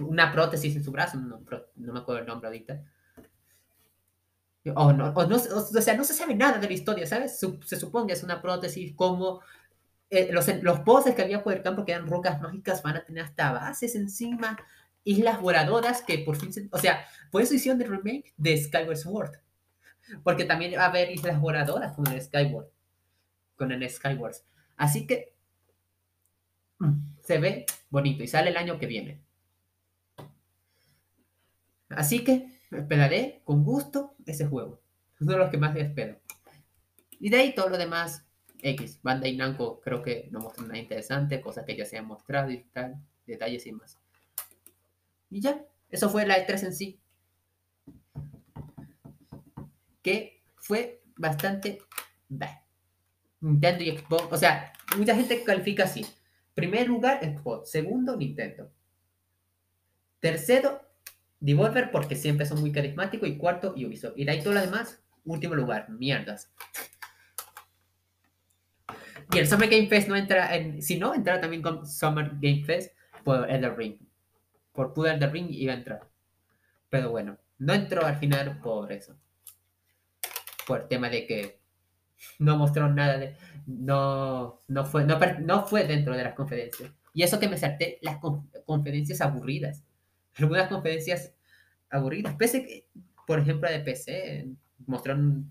[0.00, 1.40] una prótesis en su brazo, no,
[1.76, 2.82] me acuerdo el nombre ahorita.
[4.74, 7.38] O, no, o, no, o, sea, no se sabe nada de la historia, ¿sabes?
[7.38, 9.40] Se, supone que es una prótesis como
[10.10, 13.04] eh, los, los poses que había por el campo que eran rocas mágicas van a
[13.04, 14.58] tener hasta bases encima,
[15.04, 18.96] islas voladoras que por fin, se, o sea, por eso hicieron el remake de Skyward
[18.96, 19.32] Sword.
[20.22, 22.68] Porque también va a haber islas voladoras con el Skyward.
[23.56, 24.36] Con el Skyward.
[24.76, 25.34] Así que
[26.78, 26.92] mm,
[27.22, 29.20] se ve bonito y sale el año que viene.
[31.90, 34.80] Así que esperaré con gusto ese juego.
[35.14, 36.18] Es uno de los que más espero.
[37.18, 38.24] Y de ahí todo lo demás,
[38.62, 39.00] X.
[39.02, 42.62] Bandai Namco creo que no muestra nada interesante, cosas que ya se han mostrado y
[42.72, 42.96] tal,
[43.26, 43.98] detalles y más.
[45.28, 46.99] Y ya, eso fue la E3 en sí.
[50.02, 51.82] Que fue bastante...
[52.28, 52.64] Bah.
[53.40, 56.04] Nintendo y Xbox, o sea, mucha gente califica así.
[56.54, 57.70] Primer lugar, Xbox.
[57.70, 58.70] Segundo, Nintendo.
[60.20, 60.82] Tercero,
[61.40, 63.28] Devolver porque siempre son muy carismáticos.
[63.28, 64.12] Y cuarto, Ubisoft.
[64.16, 66.52] Y de ahí todo lo demás, último lugar, mierdas.
[69.32, 70.82] Y el Summer Game Fest no entra en.
[70.82, 73.96] Si no, entra también con Summer Game Fest por Elder Ring.
[74.72, 76.08] Por puro Elder Ring iba a entrar.
[76.90, 79.16] Pero bueno, no entró al final por eso.
[80.70, 81.58] Por el tema de que
[82.38, 83.34] no mostró nada de.
[83.66, 86.92] No, no, fue, no, no fue dentro de las conferencias.
[87.12, 88.18] Y eso que me salté las
[88.64, 89.82] conferencias aburridas.
[90.36, 91.34] Algunas conferencias
[91.90, 92.36] aburridas.
[92.36, 92.86] Pese que,
[93.26, 94.48] por ejemplo, de PC,
[94.86, 95.50] mostraron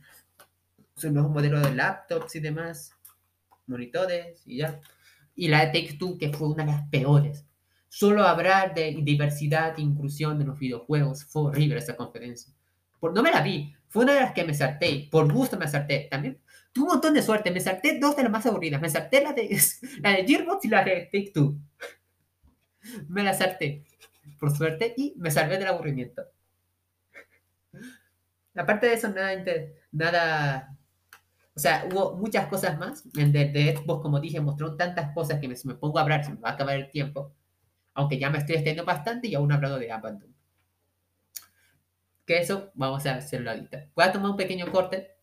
[0.95, 2.95] su nuevo modelo de laptops y demás
[3.67, 4.79] monitores y ya.
[5.36, 7.45] Y la de Take Two, que fue una de las peores.
[7.89, 12.53] Solo hablar de diversidad e inclusión en los videojuegos fue horrible esa conferencia.
[13.01, 15.67] Por, no me la vi, fue una de las que me salté, por gusto me
[15.67, 16.08] salté.
[16.10, 16.39] También
[16.71, 18.82] tuve un montón de suerte, me salté dos de las más aburridas.
[18.82, 19.60] Me salté la de,
[20.02, 21.56] la de Gearbox y la de Take Two.
[23.08, 23.84] Me la salté,
[24.39, 26.23] por suerte, y me salvé del aburrimiento.
[28.56, 29.32] Aparte de eso, nada,
[29.91, 30.80] nada
[31.60, 33.04] o sea, hubo muchas cosas más.
[33.17, 36.04] En de, de Xbox, como dije, mostró tantas cosas que me, si me pongo a
[36.04, 37.34] hablar se me va a acabar el tiempo.
[37.95, 40.28] Aunque ya me estoy extendiendo bastante y aún he hablado de Abandon.
[42.29, 43.89] Que eso vamos a hacerlo ahorita.
[43.95, 45.17] Voy a tomar un pequeño corte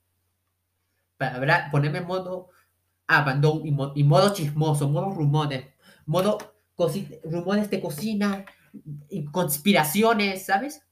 [1.16, 2.48] para ponerme en modo
[3.06, 5.72] Abandon y, modo chismoso, modo rumores,
[6.04, 6.36] modo
[7.22, 8.44] rumores de cocina
[9.08, 10.84] y conspiraciones, ¿sabes?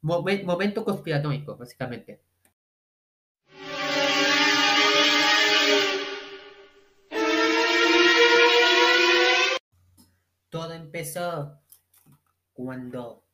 [0.00, 2.22] momento conspiratónico, básicamente.
[10.48, 11.58] Todo empezó
[12.52, 13.24] cuando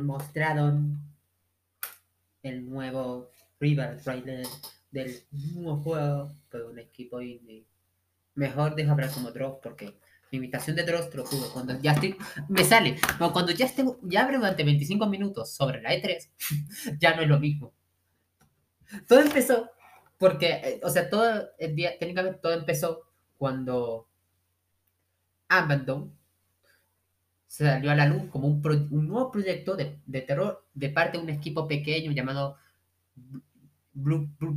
[0.00, 1.00] mostraron
[2.42, 4.46] el nuevo River trailer
[4.90, 7.66] del nuevo juego por un equipo indie.
[8.34, 9.98] Mejor dejo hablar como Dross porque
[10.30, 11.50] mi imitación de Dross lo juro.
[11.52, 12.16] Cuando ya estoy.
[12.48, 12.96] Me sale.
[13.32, 13.84] cuando ya esté.
[14.02, 16.30] Ya abre durante 25 minutos sobre la E3,
[16.98, 17.72] ya no es lo mismo.
[19.08, 19.70] Todo empezó
[20.18, 20.50] porque.
[20.50, 21.98] Eh, o sea, todo el día.
[21.98, 23.02] Técnicamente todo empezó
[23.38, 24.08] cuando
[25.48, 26.16] Abandon
[27.46, 28.60] salió a la luz como un,
[29.08, 32.56] nuevo proyecto de, terror de parte de un equipo pequeño llamado
[33.92, 34.56] Blue, Blue,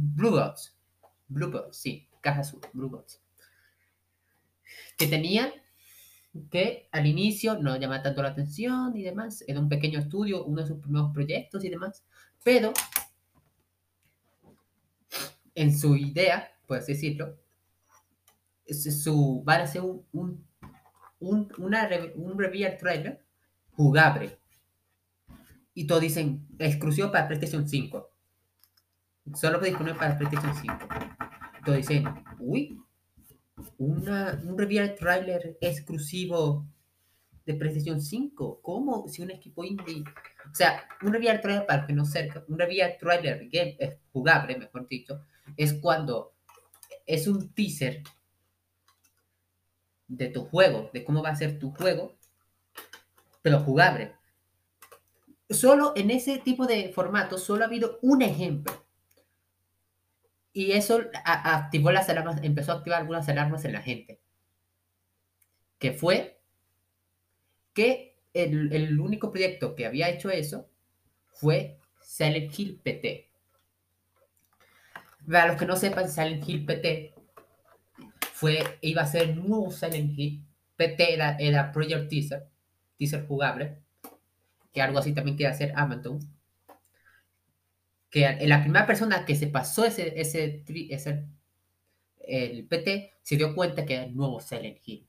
[1.27, 3.05] Blue sí, Caja Azul, Blue
[4.97, 5.53] Que tenía
[6.51, 9.43] que al inicio no llamaba tanto la atención y demás.
[9.47, 12.03] Era un pequeño estudio, uno de sus primeros proyectos y demás.
[12.43, 12.73] Pero
[15.55, 17.37] en su idea, por así decirlo,
[18.67, 20.47] su, va a ser un un,
[21.19, 23.23] una, un reveal trailer
[23.71, 24.37] jugable.
[25.73, 28.11] Y todos dicen, exclusivo para PlayStation 5.
[29.35, 30.77] Solo disponible para PlayStation 5.
[31.63, 32.05] Todos dicen,
[32.39, 32.79] uy,
[33.77, 36.65] una, un reveal trailer exclusivo
[37.45, 38.59] de PlayStation 5.
[38.61, 39.07] ¿Cómo?
[39.07, 40.03] Si un equipo indie.
[40.51, 43.77] O sea, un reveal trailer, para que no cerca, un reveal trailer game,
[44.11, 45.21] jugable, mejor dicho,
[45.55, 46.33] es cuando
[47.05, 48.03] es un teaser
[50.09, 52.17] de tu juego, de cómo va a ser tu juego,
[53.41, 54.15] pero jugable.
[55.49, 58.85] Solo en ese tipo de formato, solo ha habido un ejemplo.
[60.51, 64.19] Y eso activó las alarmas, empezó a activar algunas alarmas en la gente.
[65.77, 66.41] Que fue
[67.73, 70.67] que el, el único proyecto que había hecho eso
[71.33, 73.29] fue Silent Hill PT.
[75.29, 77.18] Para los que no sepan, Silent Hill PT
[78.39, 80.45] fue, iba a ser nuevo Silent Hill.
[80.77, 82.47] PT era, era Project Teaser,
[82.97, 83.79] teaser jugable,
[84.71, 86.19] que algo así también quiere hacer Amazon.
[88.09, 91.25] Que la primera persona que se pasó ese, ese, ese
[92.19, 95.05] el PT se dio cuenta que era el nuevo Silent Hill.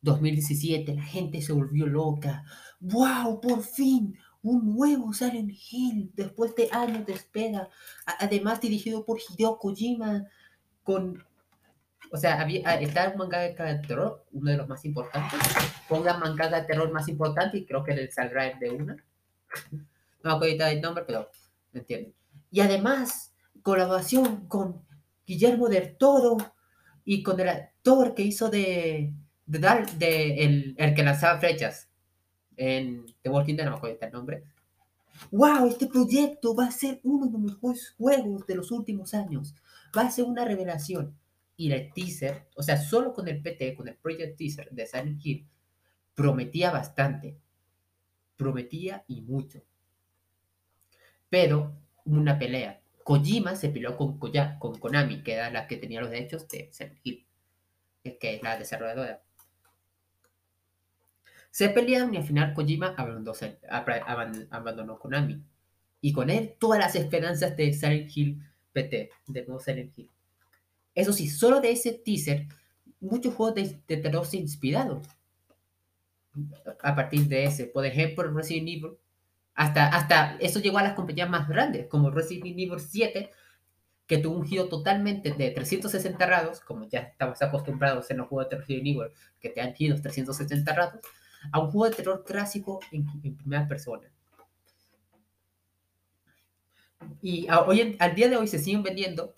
[0.00, 2.42] 2017, la gente se volvió loca.
[2.80, 3.38] ¡Wow!
[3.42, 7.68] Por fin, un nuevo Silent Hill después de años de espera.
[8.18, 10.24] Además, dirigido por Hideo Kojima,
[10.82, 11.22] con
[12.10, 13.54] o sea, había, ah, está un manga de
[13.86, 15.40] terror, uno de los más importantes.
[15.88, 18.96] Pongan manga de terror más importante y creo que el saldrá de una.
[19.72, 21.30] No me acuerdo el nombre, pero
[21.72, 22.14] me entienden.
[22.50, 24.84] Y además, colaboración con
[25.26, 26.36] Guillermo del Toro
[27.04, 29.12] y con el actor que hizo de,
[29.46, 31.88] de, de el, el, que lanzaba flechas
[32.56, 34.44] en The Walking Dead, no me acuerdo el nombre.
[35.30, 35.68] ¡Wow!
[35.68, 39.54] Este proyecto va a ser uno de los mejores juegos de los últimos años.
[39.96, 41.16] Va a ser una revelación
[41.56, 45.24] y el teaser, o sea, solo con el PT, con el Project Teaser de Silent
[45.24, 45.48] Hill,
[46.14, 47.38] prometía bastante.
[48.36, 49.62] Prometía y mucho.
[51.30, 52.80] Pero una pelea.
[53.02, 57.26] Kojima se peleó con, Konami, que era la que tenía los derechos de Silent Hill,
[58.02, 59.22] que es la desarrolladora.
[61.50, 63.32] Se pelearon y al final Kojima abandonó,
[64.50, 65.42] abandonó Konami.
[66.02, 68.42] Y con él todas las esperanzas de Silent Hill
[68.72, 70.10] PT, de nuevo Silent Hill.
[70.96, 72.46] Eso sí, solo de ese teaser,
[73.00, 73.54] muchos juegos
[73.86, 75.02] de, terror se inspiraron
[76.82, 77.66] a partir de ese.
[77.66, 78.96] Por ejemplo, Resident Evil.
[79.54, 83.30] Hasta, hasta eso llegó a las compañías más grandes, como Resident Evil 7,
[84.06, 88.50] que tuvo un giro totalmente de 360 grados, como ya estamos acostumbrados en los juegos
[88.50, 91.00] de Resident Evil, que te han giros 360 grados
[91.52, 94.08] a un juego de terror clásico en, primera persona.
[97.20, 99.34] Y hoy, al día de hoy se siguen vendiendo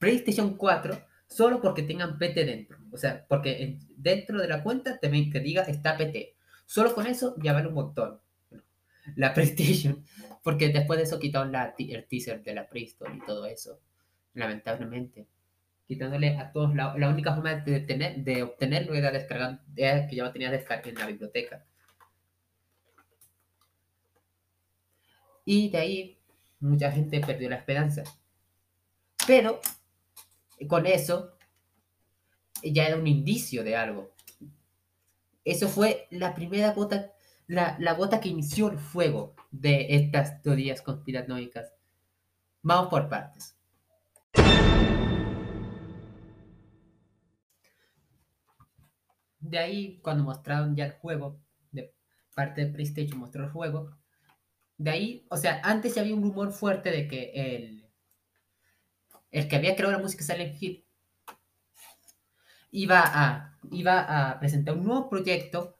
[0.00, 2.78] PlayStation 4 solo porque tengan PT dentro.
[2.90, 6.34] O sea, porque dentro de la cuenta ven que diga está PT.
[6.66, 8.20] Solo con eso ya vale un montón.
[9.14, 10.04] La PlayStation.
[10.42, 13.78] Porque después de eso quitaron el teaser de la PlayStation y todo eso.
[14.34, 15.28] Lamentablemente
[15.90, 20.30] quitándole a todos la, la única forma de, tener, de obtenerlo era descargar, que ya
[20.30, 21.64] tenía descargado en la biblioteca.
[25.44, 26.18] Y de ahí
[26.60, 28.04] mucha gente perdió la esperanza.
[29.26, 29.60] Pero
[30.68, 31.36] con eso
[32.62, 34.12] ya era un indicio de algo.
[35.44, 37.12] Eso fue la primera gota,
[37.46, 41.72] la, la gota que inició el fuego de estas teorías conspiranoicas.
[42.62, 43.56] Vamos por partes.
[49.40, 51.40] de ahí, cuando mostraron ya el juego,
[51.72, 51.92] de
[52.34, 53.90] parte de PlayStation mostró el juego,
[54.78, 57.79] de ahí, o sea, antes ya había un rumor fuerte de que el,
[59.30, 60.84] el que había creado la música Silent Hill
[62.72, 65.76] iba a, iba a presentar un nuevo proyecto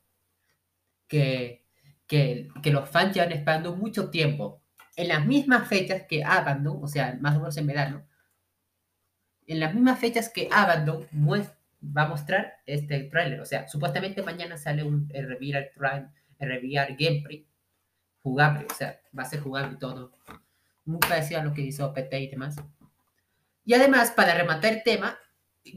[1.08, 1.64] que,
[2.06, 4.62] que, los fans llevan esperando mucho tiempo.
[4.96, 8.06] En las mismas fechas que Abandon, o sea, más o menos en verano,
[9.46, 13.40] en las mismas fechas que Abandon va a mostrar este trailer.
[13.40, 15.26] O sea, supuestamente mañana sale un el
[16.38, 17.46] el gameplay
[18.22, 18.66] jugable.
[18.70, 20.12] O sea, va a ser jugable todo.
[20.84, 22.56] Muy parecido lo que hizo PT y demás.
[23.70, 25.16] Y además, para rematar el tema,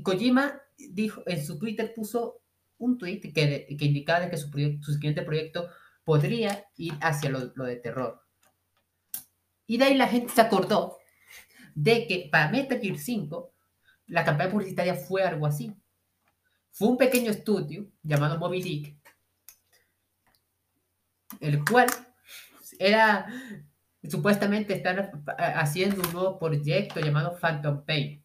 [0.01, 2.41] Kojima dijo, en su Twitter puso
[2.79, 5.69] un tweet que, indicaba que su, siguiente proyecto
[6.03, 8.19] podría ir hacia lo, lo de terror.
[9.67, 10.97] Y de ahí la gente se acordó
[11.75, 13.53] de que para Metal Gear 5
[14.07, 15.71] la campaña publicitaria fue algo así.
[16.71, 18.97] Fue un pequeño estudio llamado Moby Dick,
[21.41, 21.89] el cual
[22.79, 23.27] era
[24.09, 28.23] supuestamente estar haciendo un nuevo proyecto llamado Phantom Pain.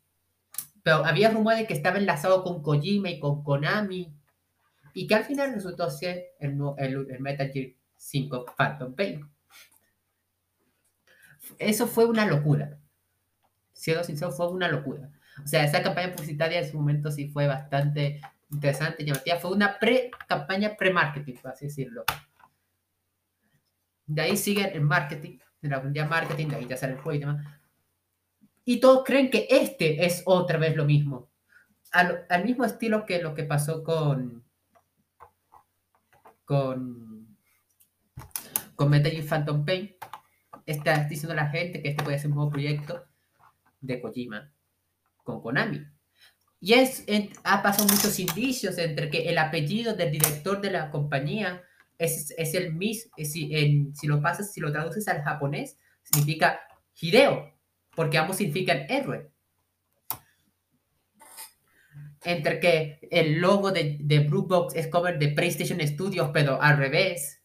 [0.83, 4.15] Pero había rumores de que estaba enlazado con Kojima y con Konami.
[4.95, 9.31] Y que al final resultó ser el, el, Metal Gear 5 Phantom Pain.
[11.59, 12.79] Eso fue una locura.
[13.73, 15.11] Siendo sincero, fue una locura.
[15.45, 19.37] O sea, esa campaña publicitaria en su momento sí fue bastante interesante, llamativa.
[19.37, 22.05] Fue una pre-campaña pre-marketing, por así decirlo.
[24.07, 27.17] De ahí sigue el marketing, de la unidad marketing, de ahí ya sale el juego
[27.17, 27.47] y demás.
[28.65, 31.31] Y todos creen que este es otra vez lo mismo.
[31.93, 34.45] Al, al mismo estilo que lo que pasó con.
[36.45, 37.37] con.
[38.77, 39.97] con Metal Gear Phantom Pain.
[40.67, 43.07] Está diciendo la gente que este puede ser un nuevo proyecto
[43.81, 44.53] de Kojima
[45.25, 45.87] con Konami.
[46.61, 47.05] Y es,
[47.45, 51.63] ha pasado muchos indicios entre que el apellido del director de la compañía
[51.99, 56.61] es, es el mismo, si, si lo pasas, si lo traduces al japonés, significa
[57.01, 57.55] Hideo,
[57.95, 59.31] porque ambos significan héroe.
[62.25, 66.77] Entre que el logo de, de Blue Box es cover de PlayStation Studios, pero al
[66.77, 67.41] revés.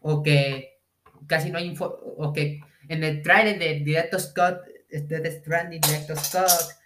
[0.00, 0.80] O que
[1.26, 6.18] casi no hay info, o que en el trailer de Director Scott, de Stranding Director
[6.18, 6.80] Scott,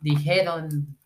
[0.00, 0.96] dijeron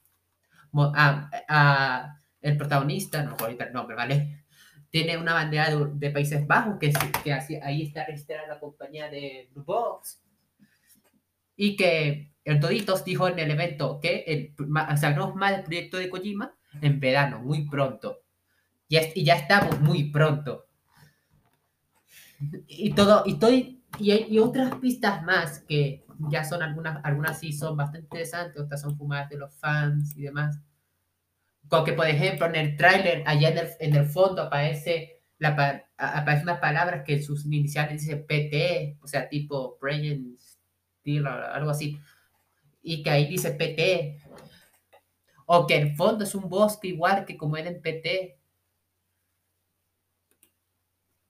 [0.77, 4.45] a, el protagonista, no ahorita el nombre, ¿vale?
[4.91, 6.93] Tiene una bandera de, Países Bajos, que,
[7.25, 10.23] que así, ahí está registrada la compañía de Blue Box.
[11.57, 14.55] Y que el Toditos dijo en el evento que el,
[14.99, 18.21] sacamos más el proyecto de Kojima en verano, muy pronto.
[18.89, 20.67] Y, y ya estamos muy pronto.
[22.69, 27.55] Y todo, y, todo, y, y otras pistas más que ya son algunas, algunas sí
[27.55, 30.61] son bastante interesantes, otras son fumadas de los fans y demás.
[31.75, 33.49] Como que, por ejemplo, en el tráiler, allá
[33.81, 39.09] en el, fondo aparece, la, aparece unas palabras que en sus iniciales dice PT, o
[39.09, 41.99] sea, tipo Brain Steel, algo así,
[42.81, 44.23] y que ahí dice PT.
[45.47, 48.39] O que el fondo es un bosque igual que como era en PT.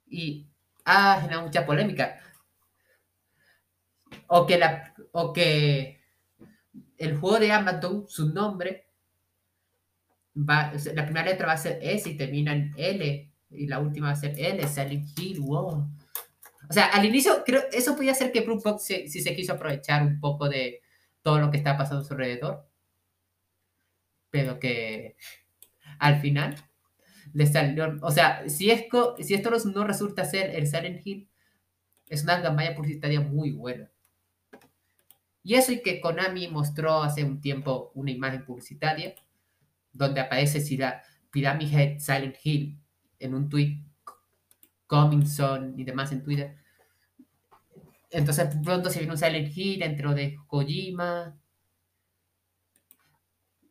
[0.08, 0.46] Y
[0.84, 2.20] ha generado mucha polémica.
[4.26, 4.60] O que,
[5.12, 6.02] o que
[6.98, 8.84] el juego de Amazon, su nombre,
[10.36, 14.08] va, la primera letra va a ser S y termina en L, y la última
[14.08, 15.88] va a ser L, Silent Hill, wow.
[16.68, 20.18] O sea, al inicio, creo, eso podía ser que Brookbox si se, quiso aprovechar un
[20.18, 20.80] poco de
[21.22, 22.66] todo lo que está pasando a su alrededor,
[24.30, 25.16] pero que
[25.98, 26.56] al final
[27.32, 28.84] le salió, o sea, si, es
[29.20, 31.28] si esto no resulta ser el Silent Hill,
[32.08, 33.90] es una campaña publicitaria muy buena.
[35.42, 39.14] Y eso y que Konami mostró hace un tiempo una imagen publicitaria
[39.94, 40.60] donde aparece
[41.30, 42.78] Pyramid Head Silent Hill
[43.18, 43.80] en un tweet,
[44.86, 46.56] Coming Soon y demás en Twitter.
[48.10, 51.36] Entonces pronto se viene un Silent Hill dentro de Kojima.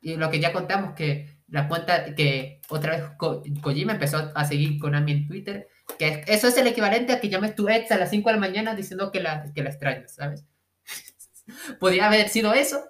[0.01, 4.79] Y lo que ya contamos que la cuenta que otra vez Kojima empezó a seguir
[4.79, 5.67] Konami en Twitter,
[5.99, 8.39] que eso es el equivalente a que llames tu ex a las 5 de la
[8.39, 10.45] mañana diciendo que la, que la extrañas, ¿sabes?
[11.79, 12.83] Podría haber sido eso,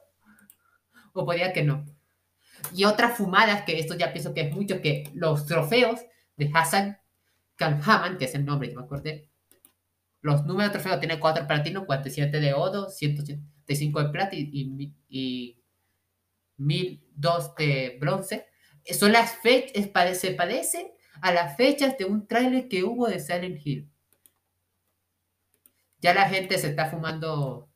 [1.14, 1.86] o podría que no.
[2.72, 6.02] Y otras fumadas, que esto ya pienso que es mucho, que los trofeos
[6.38, 6.98] de Hassan
[7.56, 9.30] Kalhaman, que es el nombre, yo me acordé,
[10.22, 15.60] los números de trofeos tiene 4 platino, 47 de oro, 185 de plata y, y,
[16.58, 18.48] 1002 de bronce.
[18.98, 23.60] Son las fechas, se parece a las fechas de un tráiler que hubo de Silent
[23.66, 23.90] Hill.
[26.00, 27.70] Ya la gente se está fumando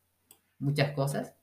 [0.58, 1.34] muchas cosas.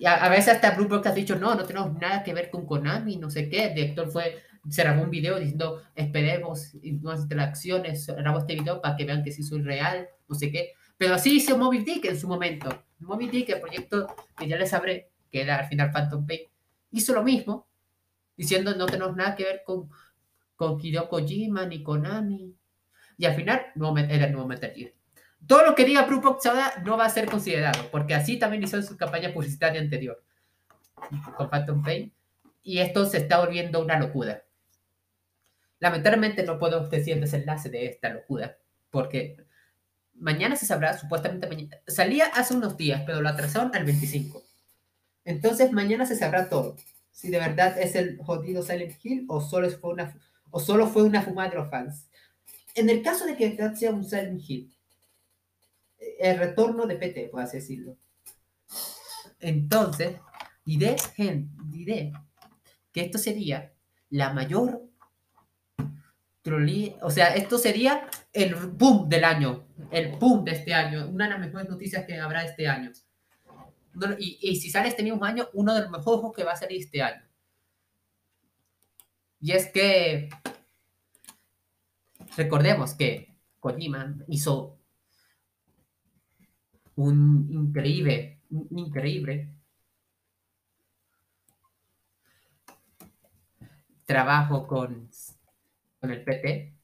[0.00, 3.18] Y a, veces hasta Blue ha dicho, no, no tenemos nada que ver con Konami,
[3.18, 3.66] no sé qué.
[3.66, 9.04] El director fue, se un video diciendo, esperemos nuevas interacciones, grabó este video para que
[9.04, 10.72] vean que sí soy real, no sé qué.
[10.96, 12.82] Pero así hizo Moby Dick en su momento.
[13.00, 14.06] Moby Dick, el proyecto
[14.38, 16.48] que ya les sabré, que era al final Phantom Pain,
[16.92, 17.68] hizo lo mismo,
[18.38, 19.90] diciendo no tenemos nada que ver con,
[20.56, 21.10] con Hideo
[21.68, 22.56] ni Konami.
[23.18, 24.92] Y al final no, era el nuevo Metal Gear.
[25.46, 26.22] Todo lo que diga Blue
[26.84, 30.22] no va a ser considerado, porque así también hizo en su campaña publicitaria anterior
[31.36, 32.12] con Phantom Pain.
[32.62, 34.44] Y esto se está volviendo una locura.
[35.78, 38.58] Lamentablemente no puedo decir el desenlace de esta locura,
[38.90, 39.38] porque
[40.14, 41.78] mañana se sabrá, supuestamente mañana.
[41.86, 44.42] Salía hace unos días, pero lo atrasaron al 25.
[45.24, 46.76] Entonces mañana se sabrá todo.
[47.10, 50.14] Si de verdad es el jodido Silent Hill o solo fue una,
[50.50, 52.10] o solo fue una fumada de los fans
[52.74, 54.72] en el caso de que sea un Silent Hill,
[56.20, 57.96] el retorno de PT, por así decirlo.
[59.38, 60.16] Entonces,
[60.64, 60.96] diré,
[61.66, 62.12] diré
[62.92, 63.72] que esto sería
[64.10, 64.82] la mayor
[67.02, 71.30] o sea, esto sería el boom del año, el boom de este año, una de
[71.32, 72.90] las mejores noticias que habrá este año.
[74.18, 77.02] Y, si sale este mismo año, uno de los mejores que va a salir este
[77.02, 77.22] año.
[79.40, 80.28] Y es que
[82.36, 84.78] Recordemos que Kojima hizo
[87.00, 89.48] un increíble, un increíble
[94.04, 95.08] trabajo con,
[95.98, 96.74] con el PT.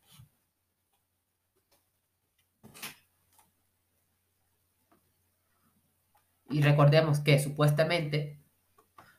[6.48, 8.40] Y recordemos que supuestamente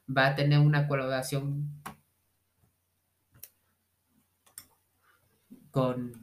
[0.10, 1.80] va a tener una colaboración
[5.70, 6.14] con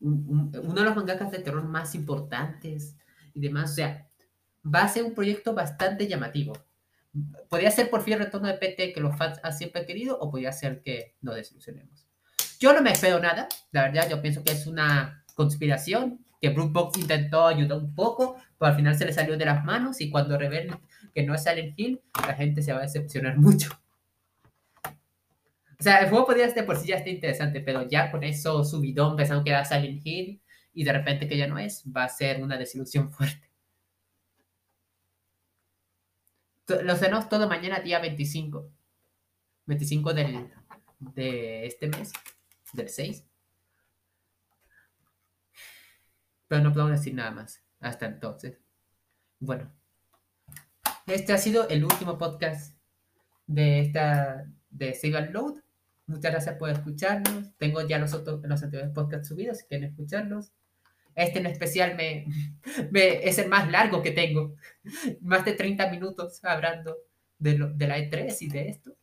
[0.00, 2.96] uno de los mangakas de terror más importantes
[3.36, 3.72] y demás.
[3.72, 4.08] O sea,
[4.64, 6.54] va a ser un proyecto bastante llamativo.
[7.48, 10.30] Podría ser por fin el retorno de PT que los fans han siempre querido o
[10.30, 12.06] podría ser que nos desilusionemos.
[12.58, 16.98] Yo no me espero nada, la verdad, yo pienso que es una conspiración, que Box
[16.98, 20.38] intentó ayudar un poco, pero al final se le salió de las manos y cuando
[20.38, 20.70] revelen
[21.14, 23.70] que no es Silent Hill, la gente se va a decepcionar mucho.
[25.78, 28.64] O sea, el juego podría ser por sí ya está interesante, pero ya con eso
[28.64, 30.40] subidón pensando que era Silent Hill
[30.76, 33.50] y de repente que ya no es, va a ser una desilusión fuerte.
[36.82, 38.70] Los tenemos todo mañana, día 25.
[39.64, 40.52] 25 del,
[40.98, 42.12] de este mes,
[42.74, 43.24] del 6.
[46.46, 48.58] Pero no puedo decir nada más hasta entonces.
[49.40, 49.72] Bueno,
[51.06, 52.76] este ha sido el último podcast
[53.46, 55.54] de esta de Save Load.
[56.06, 57.56] Muchas gracias por escucharnos.
[57.56, 60.52] Tengo ya los otros los anteriores podcasts subidos si quieren escucharlos.
[61.16, 61.96] Este en especial
[62.90, 64.54] me, es el más largo que tengo.
[65.20, 66.96] Más de 30 minutos hablando
[67.38, 68.96] de, la E3 y de esto.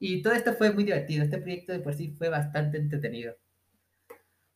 [0.00, 1.24] Y todo esto fue muy divertido.
[1.24, 3.36] Este proyecto de por sí fue bastante entretenido.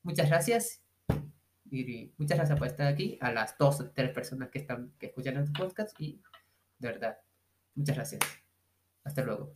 [0.02, 0.82] Muchas gracias.
[1.70, 3.16] Y muchas gracias por estar aquí.
[3.20, 5.98] A las dos o tres personas que están que escuchan este podcast.
[6.00, 6.20] Y
[6.78, 7.18] de verdad,
[7.74, 8.20] muchas gracias.
[9.04, 9.52] Hasta luego.